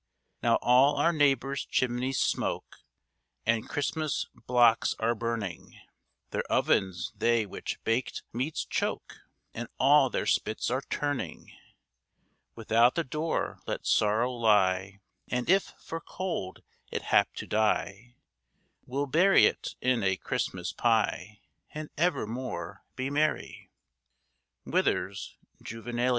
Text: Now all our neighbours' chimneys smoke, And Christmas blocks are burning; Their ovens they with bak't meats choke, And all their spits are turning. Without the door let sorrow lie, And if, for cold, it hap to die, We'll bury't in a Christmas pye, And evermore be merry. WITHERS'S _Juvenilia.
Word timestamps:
Now 0.41 0.55
all 0.63 0.95
our 0.95 1.13
neighbours' 1.13 1.63
chimneys 1.63 2.17
smoke, 2.19 2.77
And 3.45 3.69
Christmas 3.69 4.25
blocks 4.47 4.95
are 4.97 5.13
burning; 5.13 5.79
Their 6.31 6.43
ovens 6.51 7.13
they 7.15 7.45
with 7.45 7.65
bak't 7.83 8.23
meats 8.33 8.65
choke, 8.65 9.19
And 9.53 9.67
all 9.79 10.09
their 10.09 10.25
spits 10.25 10.71
are 10.71 10.81
turning. 10.89 11.51
Without 12.55 12.95
the 12.95 13.03
door 13.03 13.59
let 13.67 13.85
sorrow 13.85 14.31
lie, 14.33 15.01
And 15.27 15.47
if, 15.47 15.75
for 15.79 16.01
cold, 16.01 16.63
it 16.91 17.03
hap 17.13 17.35
to 17.35 17.45
die, 17.45 18.15
We'll 18.87 19.05
bury't 19.05 19.75
in 19.81 20.01
a 20.01 20.17
Christmas 20.17 20.71
pye, 20.73 21.41
And 21.75 21.91
evermore 21.95 22.81
be 22.95 23.11
merry. 23.11 23.69
WITHERS'S 24.65 25.35
_Juvenilia. 25.63 26.09